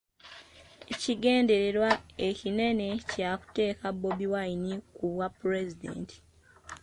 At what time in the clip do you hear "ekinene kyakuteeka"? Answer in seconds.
2.27-3.87